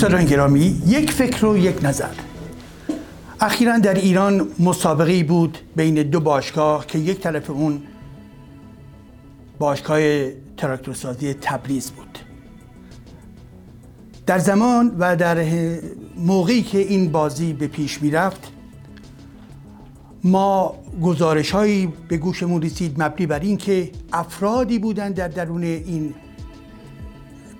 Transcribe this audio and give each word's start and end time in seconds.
دوستان 0.00 0.24
گرامی 0.24 0.82
یک 0.86 1.10
فکر 1.10 1.46
و 1.46 1.58
یک 1.58 1.84
نظر. 1.84 2.12
اخیرا 3.40 3.78
در 3.78 3.94
ایران 3.94 4.48
مسابقه 4.58 5.24
بود 5.24 5.58
بین 5.76 5.94
دو 5.94 6.20
باشگاه 6.20 6.86
که 6.86 6.98
یک 6.98 7.20
طرف 7.20 7.50
اون 7.50 7.82
باشگاه 9.58 10.00
تراکتورسازی 10.56 11.34
تبریز 11.34 11.90
بود. 11.90 12.18
در 14.26 14.38
زمان 14.38 14.96
و 14.98 15.16
در 15.16 15.44
موقعی 16.16 16.62
که 16.62 16.78
این 16.78 17.12
بازی 17.12 17.52
به 17.52 17.66
پیش 17.66 18.02
می‌رفت 18.02 18.52
ما 20.24 20.74
گزارش 21.02 21.50
هایی 21.50 21.92
به 22.08 22.16
گوشمون 22.16 22.62
رسید 22.62 23.02
مبنی 23.02 23.26
بر 23.26 23.40
این 23.40 23.56
که 23.56 23.90
افرادی 24.12 24.78
بودند 24.78 25.14
در 25.14 25.28
درون 25.28 25.62
این 25.62 26.14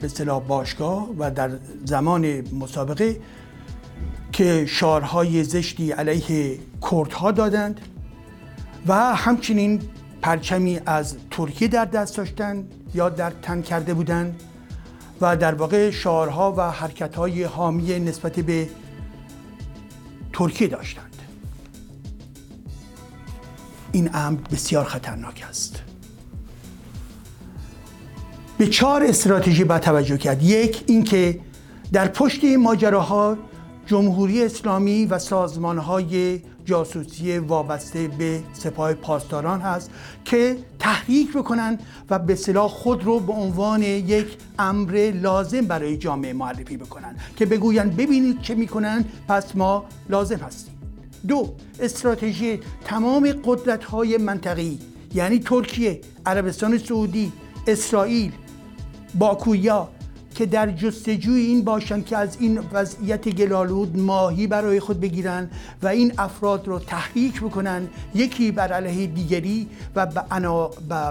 به 0.08 0.40
باشگاه 0.40 1.08
و 1.18 1.30
در 1.30 1.50
زمان 1.84 2.54
مسابقه 2.54 3.20
که 4.32 4.66
شارهای 4.66 5.44
زشتی 5.44 5.92
علیه 5.92 6.58
کردها 6.90 7.32
دادند 7.32 7.80
و 8.86 8.94
همچنین 9.14 9.82
پرچمی 10.22 10.80
از 10.86 11.16
ترکیه 11.30 11.68
در 11.68 11.84
دست 11.84 12.16
داشتند 12.16 12.74
یا 12.94 13.08
در 13.08 13.30
تن 13.30 13.62
کرده 13.62 13.94
بودند 13.94 14.42
و 15.20 15.36
در 15.36 15.54
واقع 15.54 15.90
شعارها 15.90 16.54
و 16.56 16.70
حرکتهای 16.70 17.44
حامی 17.44 18.00
نسبت 18.00 18.40
به 18.40 18.68
ترکیه 20.32 20.68
داشتند. 20.68 21.16
این 23.92 24.10
امر 24.14 24.40
بسیار 24.40 24.84
خطرناک 24.84 25.44
است. 25.48 25.82
به 28.58 28.66
چهار 28.66 29.04
استراتژی 29.04 29.64
باید 29.64 29.82
توجه 29.82 30.18
کرد. 30.18 30.42
یک 30.42 30.84
اینکه 30.86 31.40
در 31.92 32.08
پشت 32.08 32.44
این 32.44 32.56
ماجراها 32.56 33.36
جمهوری 33.86 34.44
اسلامی 34.44 35.06
و 35.06 35.18
سازمانهای 35.18 36.40
جاسوسی 36.64 37.38
وابسته 37.38 38.08
به 38.08 38.40
سپاه 38.52 38.94
پاسداران 38.94 39.60
هست 39.60 39.90
که 40.24 40.56
تحریک 40.78 41.32
بکنن 41.36 41.78
و 42.10 42.18
به 42.18 42.34
صلاح 42.34 42.68
خود 42.68 43.04
رو 43.04 43.20
به 43.20 43.32
عنوان 43.32 43.82
یک 43.82 44.26
امر 44.58 45.12
لازم 45.22 45.60
برای 45.60 45.96
جامعه 45.96 46.32
معرفی 46.32 46.76
بکنن 46.76 47.16
که 47.36 47.46
بگوین 47.46 47.84
ببینید 47.84 48.40
چه 48.40 48.54
می‌کنن 48.54 49.04
پس 49.28 49.56
ما 49.56 49.84
لازم 50.08 50.36
هستیم. 50.36 50.74
دو 51.28 51.54
استراتژی 51.80 52.60
تمام 52.84 53.32
قدرت 53.44 53.84
های 53.84 54.18
منطقی 54.18 54.78
یعنی 55.14 55.38
ترکیه 55.38 56.00
عربستان 56.26 56.78
سعودی 56.78 57.32
اسرائیل 57.66 58.32
باکویا 59.18 59.88
که 60.34 60.46
در 60.46 60.70
جستجوی 60.70 61.40
این 61.40 61.64
باشند 61.64 62.06
که 62.06 62.16
از 62.16 62.36
این 62.40 62.60
وضعیت 62.72 63.28
گلالود 63.28 63.98
ماهی 63.98 64.46
برای 64.46 64.80
خود 64.80 65.00
بگیرن 65.00 65.50
و 65.82 65.88
این 65.88 66.12
افراد 66.18 66.68
رو 66.68 66.78
تحریک 66.78 67.40
بکنن 67.40 67.88
یکی 68.14 68.50
بر 68.50 68.72
علیه 68.72 69.06
دیگری 69.06 69.68
و 69.96 70.06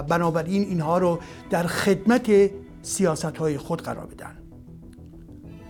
بنابراین 0.08 0.62
اینها 0.62 0.98
رو 0.98 1.18
در 1.50 1.66
خدمت 1.66 2.50
سیاست 2.82 3.24
های 3.24 3.58
خود 3.58 3.82
قرار 3.82 4.06
بدن. 4.06 4.32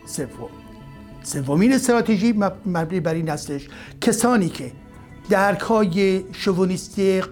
سوم 0.06 0.48
سومین 1.22 1.72
استراتژی 1.72 2.32
مبنی 2.66 3.00
بر 3.00 3.14
این 3.14 3.28
هستش 3.28 3.68
کسانی 4.00 4.48
که 4.48 4.72
درک 5.30 5.60
های 5.60 6.25
شوونیستی 6.32 7.22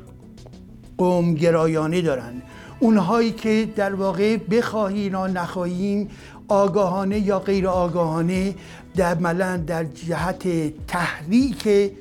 قومگرایانه 0.98 2.03
دارن. 2.03 2.43
اونهایی 2.84 3.33
که 3.33 3.69
در 3.77 3.95
واقع 3.95 4.37
بخواهیم 4.37 5.12
یا 5.12 5.27
نخواهیم 5.27 6.09
آگاهانه 6.49 7.19
یا 7.19 7.39
غیر 7.39 7.69
آگاهانه 7.69 8.55
در 8.97 9.15
ملن 9.15 9.65
در 9.65 9.84
جهت 9.84 10.45
تحریک 10.87 11.93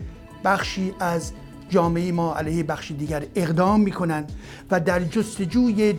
بخشی 0.46 0.94
از 1.00 1.32
جامعه 1.70 2.12
ما 2.12 2.36
علیه 2.36 2.64
بخشی 2.64 2.94
دیگر 2.94 3.24
اقدام 3.36 3.82
می‌کنن 3.82 4.26
و 4.72 4.80
در 4.80 5.00
جستجوی 5.00 5.94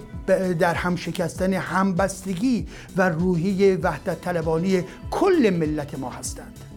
در 0.59 0.75
هم 0.75 0.97
شکستن 0.97 1.53
همبستگی 1.53 2.67
و 2.97 3.09
روحی 3.09 3.77
وحدت 3.77 4.21
طلبانی 4.21 4.83
کل 5.11 5.51
ملت 5.61 5.99
ما 5.99 6.11
هستند. 6.11 6.74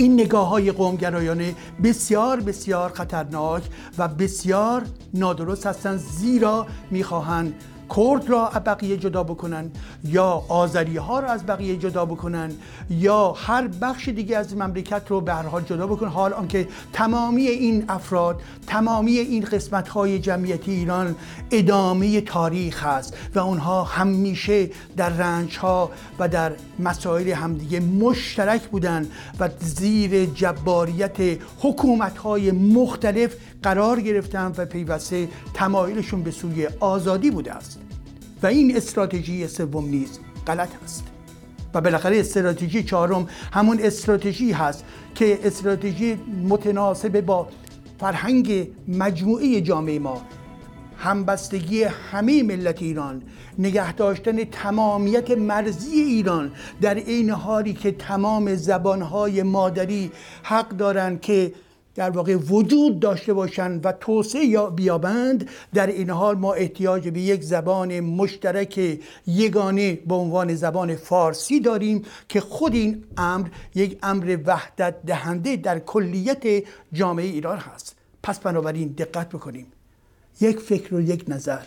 این 0.00 0.20
نگاه 0.20 0.48
های 0.48 0.72
قومگرایانه 0.72 1.54
بسیار 1.84 2.40
بسیار 2.40 2.92
خطرناک 2.92 3.62
و 3.98 4.08
بسیار 4.08 4.82
نادرست 5.14 5.66
هستند 5.66 5.98
زیرا 5.98 6.66
می‌خواهند 6.90 7.54
کرد 7.96 8.30
را 8.30 8.48
از 8.48 8.64
بقیه 8.64 8.96
جدا 8.96 9.22
بکنن 9.22 9.70
یا 10.04 10.44
آذری 10.48 10.96
ها 10.96 11.20
را 11.20 11.28
از 11.28 11.46
بقیه 11.46 11.76
جدا 11.76 12.04
بکنن 12.04 12.52
یا 12.90 13.32
هر 13.32 13.68
بخش 13.68 14.08
دیگه 14.08 14.36
از 14.36 14.56
مملکت 14.56 15.02
رو 15.08 15.20
به 15.20 15.34
هر 15.34 15.42
حال 15.42 15.62
جدا 15.62 15.86
بکنن 15.86 16.08
حال 16.08 16.32
آنکه 16.32 16.68
تمامی 16.92 17.46
این 17.46 17.84
افراد 17.88 18.40
تمامی 18.66 19.12
این 19.18 19.44
قسمت 19.44 19.88
های 19.88 20.18
جمعیتی 20.18 20.72
ایران 20.72 21.16
ادامه 21.50 22.20
تاریخ 22.20 22.84
هست 22.84 23.16
و 23.34 23.38
اونها 23.38 23.84
همیشه 23.84 24.70
در 24.96 25.10
رنج 25.10 25.58
ها 25.58 25.90
و 26.18 26.28
در 26.28 26.52
مسائل 26.78 27.28
همدیگه 27.28 27.80
مشترک 27.80 28.62
بودن 28.62 29.06
و 29.40 29.48
زیر 29.60 30.24
جباریت 30.24 31.38
حکومت 31.60 32.18
های 32.18 32.50
مختلف 32.50 33.34
قرار 33.62 34.00
گرفتن 34.00 34.52
و 34.56 34.66
پیوسته 34.66 35.28
تمایلشون 35.54 36.22
به 36.22 36.30
سوی 36.30 36.68
آزادی 36.80 37.30
بوده 37.30 37.52
است. 37.52 37.79
و 38.42 38.46
این 38.46 38.76
استراتژی 38.76 39.48
سوم 39.48 39.84
نیز 39.84 40.18
غلط 40.46 40.68
است. 40.84 41.04
و 41.74 41.80
بالاخره 41.80 42.20
استراتژی 42.20 42.82
چهارم 42.82 43.28
همون 43.52 43.78
استراتژی 43.82 44.52
هست 44.52 44.84
که 45.14 45.38
استراتژی 45.44 46.18
متناسب 46.48 47.20
با 47.20 47.48
فرهنگ 48.00 48.68
مجموعه 48.88 49.60
جامعه 49.60 49.98
ما 49.98 50.22
همبستگی 50.98 51.82
همه 51.82 52.42
ملت 52.42 52.82
ایران 52.82 53.22
نگه 53.58 53.92
داشتن 53.92 54.44
تمامیت 54.44 55.30
مرزی 55.30 56.00
ایران 56.00 56.52
در 56.80 56.94
این 56.94 57.30
حالی 57.30 57.72
که 57.74 57.92
تمام 57.92 58.54
زبانهای 58.54 59.42
مادری 59.42 60.10
حق 60.42 60.68
دارند 60.68 61.20
که 61.20 61.52
در 61.94 62.10
واقع 62.10 62.34
وجود 62.34 63.00
داشته 63.00 63.32
باشند 63.34 63.86
و 63.86 63.92
توسعه 63.92 64.44
یا 64.44 64.70
بیابند 64.70 65.48
در 65.74 65.86
این 65.86 66.10
حال 66.10 66.36
ما 66.38 66.52
احتیاج 66.52 67.08
به 67.08 67.20
یک 67.20 67.42
زبان 67.42 68.00
مشترک 68.00 69.00
یگانه 69.26 69.92
به 69.94 70.14
عنوان 70.14 70.54
زبان 70.54 70.96
فارسی 70.96 71.60
داریم 71.60 72.02
که 72.28 72.40
خود 72.40 72.74
این 72.74 73.04
امر 73.16 73.48
یک 73.74 73.98
امر 74.02 74.38
وحدت 74.46 75.02
دهنده 75.06 75.56
در 75.56 75.78
کلیت 75.78 76.64
جامعه 76.92 77.26
ایران 77.26 77.58
هست. 77.58 77.96
پس 78.22 78.38
بنابراین 78.38 78.88
دقت 78.88 79.28
بکنیم. 79.28 79.66
یک 80.40 80.58
فکر 80.58 80.94
و 80.94 81.00
یک 81.00 81.24
نظر. 81.28 81.62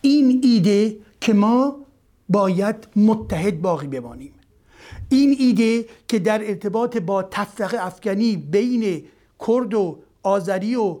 این 0.00 0.40
ایده 0.44 0.96
که 1.20 1.32
ما 1.32 1.76
باید 2.28 2.76
متحد 2.96 3.62
باقی 3.62 3.86
بمانیم. 3.86 4.32
این 5.08 5.36
ایده 5.38 5.84
که 6.08 6.18
در 6.18 6.48
ارتباط 6.48 6.96
با 6.96 7.22
تفرقه 7.22 7.86
افغانی 7.86 8.36
بین 8.36 9.04
کرد 9.46 9.74
و 9.74 9.98
آذری 10.22 10.76
و 10.76 10.96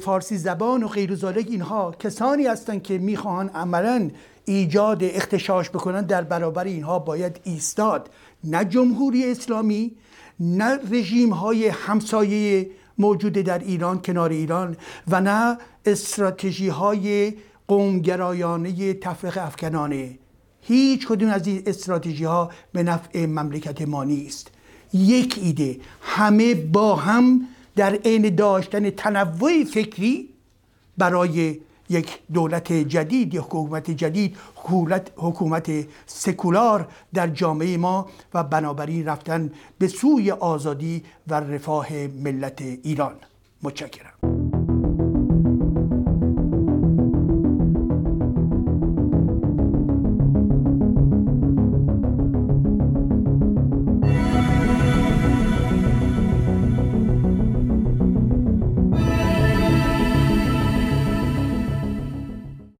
فارسی 0.00 0.38
زبان 0.38 0.82
و 0.82 0.88
غیر 0.88 1.18
اینها 1.36 1.94
کسانی 1.98 2.46
هستند 2.46 2.82
که 2.82 2.98
می‌خواهند 2.98 3.50
عملا 3.54 4.10
ایجاد 4.44 5.04
اختشاش 5.04 5.70
بکنن 5.70 6.02
در 6.02 6.22
برابر 6.22 6.64
اینها 6.64 6.98
باید 6.98 7.40
ایستاد. 7.44 8.10
نه 8.44 8.64
جمهوری 8.64 9.30
اسلامی 9.30 9.96
نه 10.40 10.78
رژیم 10.90 11.30
های 11.32 11.68
همسایه 11.68 12.70
موجود 12.98 13.32
در 13.32 13.58
ایران 13.58 14.02
کنار 14.02 14.30
ایران 14.30 14.76
و 15.08 15.20
نه 15.20 15.58
استراتژی 15.86 16.68
های 16.68 17.34
قومگرایانه 17.68 18.94
تفرقه 18.94 19.46
افکنانه 19.46 20.18
هیچ 20.66 21.06
کدوم 21.06 21.28
از 21.28 21.46
این 21.46 21.62
استراتژی 21.66 22.24
ها 22.24 22.50
به 22.72 22.82
نفع 22.82 23.26
مملکت 23.26 23.82
ما 23.82 24.04
نیست. 24.04 24.50
یک 24.92 25.38
ایده 25.42 25.80
همه 26.00 26.54
با 26.54 26.96
هم 26.96 27.40
در 27.76 27.94
عین 27.94 28.34
داشتن 28.34 28.90
تنوع 28.90 29.64
فکری 29.64 30.28
برای 30.98 31.60
یک 31.88 32.18
دولت 32.32 32.72
جدید 32.72 33.34
یا 33.34 33.42
حکومت 33.42 33.90
جدید 33.90 34.36
حکومت, 34.54 35.10
حکومت 35.16 35.70
سکولار 36.06 36.88
در 37.14 37.28
جامعه 37.28 37.76
ما 37.76 38.08
و 38.34 38.44
بنابراین 38.44 39.06
رفتن 39.06 39.50
به 39.78 39.88
سوی 39.88 40.30
آزادی 40.30 41.02
و 41.28 41.34
رفاه 41.34 41.92
ملت 41.92 42.62
ایران. 42.62 43.14
متشکرم. 43.62 44.33